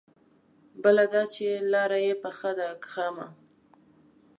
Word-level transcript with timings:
بله 0.83 1.03
دا 1.13 1.23
چې 1.33 1.47
لاره 1.71 1.99
يې 2.05 2.13
پخه 2.23 2.51
ده 2.59 2.67
که 2.81 2.87
خامه؟ 2.93 3.27